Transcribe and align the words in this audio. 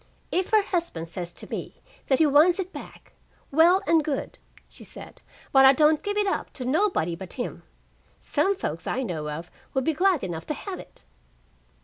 "If 0.31 0.49
her 0.49 0.63
husband 0.63 1.07
says 1.07 1.31
to 1.33 1.49
me 1.51 1.79
that 2.07 2.17
he 2.17 2.25
wants 2.25 2.57
it 2.57 2.73
back, 2.73 3.13
well 3.51 3.83
and 3.85 4.03
good," 4.03 4.39
she 4.67 4.83
said, 4.83 5.21
"but 5.51 5.63
I 5.63 5.73
don't 5.73 6.01
give 6.01 6.17
it 6.17 6.25
up 6.25 6.51
to 6.53 6.65
nobody 6.65 7.15
but 7.15 7.33
him. 7.33 7.61
Some 8.19 8.55
folks 8.55 8.87
I 8.87 9.03
know 9.03 9.29
of 9.29 9.51
would 9.75 9.83
be 9.83 9.93
glad 9.93 10.23
enough 10.23 10.47
to 10.47 10.55
have 10.55 10.79
it." 10.79 11.03